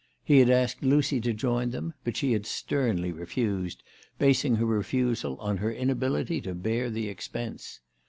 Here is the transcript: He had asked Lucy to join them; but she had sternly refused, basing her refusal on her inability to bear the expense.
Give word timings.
He 0.23 0.39
had 0.39 0.49
asked 0.49 0.81
Lucy 0.81 1.21
to 1.21 1.31
join 1.31 1.69
them; 1.69 1.93
but 2.03 2.17
she 2.17 2.31
had 2.33 2.47
sternly 2.47 3.11
refused, 3.11 3.83
basing 4.17 4.55
her 4.55 4.65
refusal 4.65 5.37
on 5.37 5.57
her 5.57 5.71
inability 5.71 6.41
to 6.41 6.55
bear 6.55 6.89
the 6.89 7.07
expense. 7.07 7.81